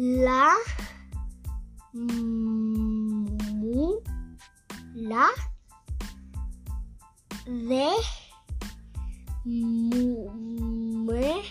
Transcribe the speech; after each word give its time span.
la, 0.00 0.56
mu, 1.92 4.00
la, 4.94 5.28
de, 7.44 7.84
mu, 9.44 10.32
me, 11.04 11.44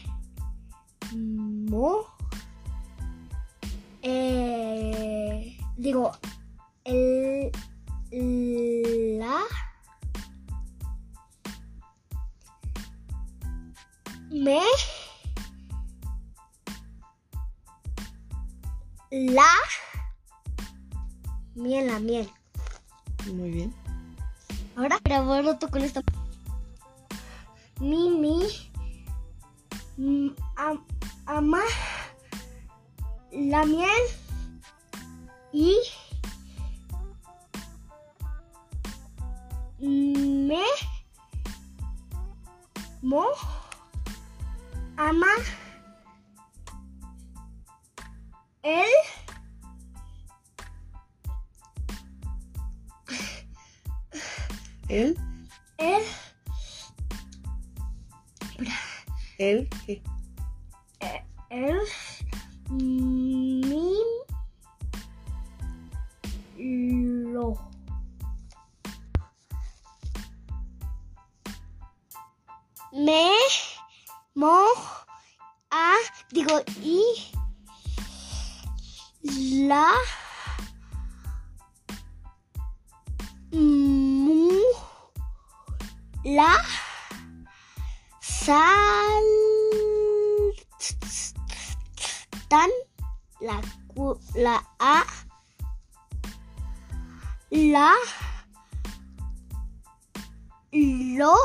mo, 1.70 2.06
eh, 4.02 5.56
digo, 5.78 6.12
el, 6.86 7.52
la, 9.20 9.42
me, 14.32 14.60
la, 19.12 19.52
miel, 21.56 21.88
la 21.88 22.00
miel. 22.00 22.30
Muy 23.34 23.52
bien. 23.52 23.74
Ahora 24.76 25.00
grabo 25.04 25.34
otro 25.50 25.70
con 25.70 25.82
esta. 25.82 26.02
Mi, 27.80 28.10
mi, 28.10 28.44
mm, 29.98 30.30
am- 30.56 30.86
ama, 31.26 31.62
la 33.32 33.66
miel 33.66 34.02
y 35.52 35.78
me, 39.80 40.64
mo, 43.02 43.26
ama, 44.98 45.28
el, 48.64 48.86
El, 54.90 55.16
el, 55.78 56.04
el, 59.38 59.70
¿qué? 59.86 60.02
el, 61.52 61.80
mi, 62.72 63.96
lo. 66.58 67.54
Me, 72.92 73.30
mo, 74.34 74.66
a, 75.70 75.94
digo, 76.32 76.62
y, 76.82 77.32
la, 79.70 79.86
mu, 83.52 84.50
la, 86.26 86.58
sal, 88.20 89.28
tan, 92.50 92.72
la, 93.42 93.62
la 94.34 94.58
a, 94.80 95.06
la, 97.52 97.94
lo, 100.72 101.36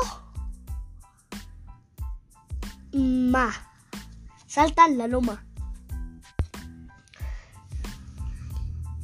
ma. 2.91 3.51
Salta 4.47 4.87
la 4.87 5.05
loma. 5.05 5.54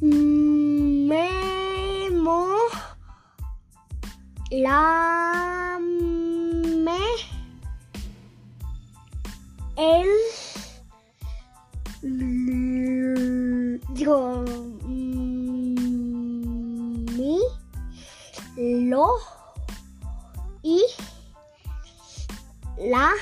Memo. 0.02 1.28
La 4.50 5.78
me. 5.80 6.98
El. 9.76 10.08
Digo. 13.94 14.44
Mi. 17.16 17.38
Lo. 18.56 19.06
Y. 20.64 20.82
La. 22.76 23.12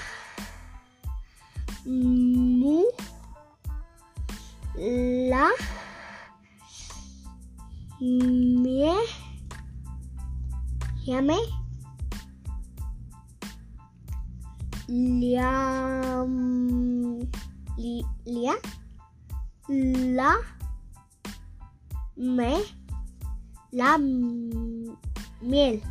Mu. 1.85 2.85
La. 5.29 5.51
Mie. 8.01 8.97
Llame. 11.05 11.37
Liam. 14.89 16.33
Li, 17.77 18.03
lia. 18.25 18.57
La. 19.69 20.33
Me. 22.17 22.65
La 23.73 23.99
miel. 23.99 25.83